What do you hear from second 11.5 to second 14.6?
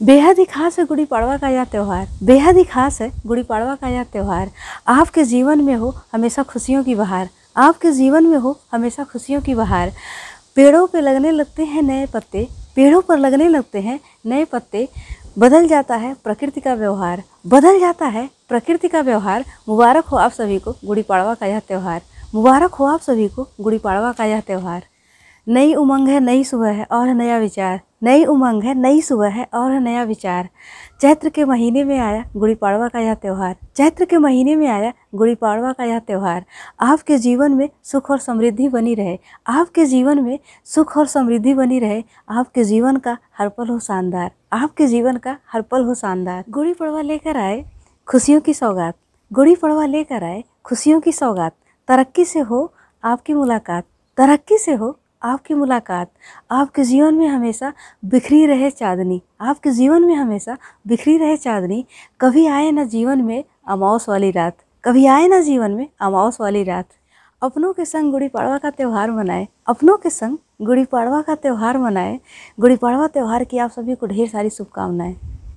हैं नए पत्ते। पेड़ों पर लगने लगते हैं नए